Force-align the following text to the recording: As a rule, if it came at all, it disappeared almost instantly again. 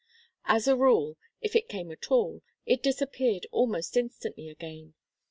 As 0.45 0.67
a 0.67 0.75
rule, 0.75 1.15
if 1.41 1.55
it 1.55 1.69
came 1.69 1.91
at 1.91 2.09
all, 2.09 2.41
it 2.65 2.81
disappeared 2.81 3.45
almost 3.51 3.95
instantly 3.95 4.49
again. 4.49 4.95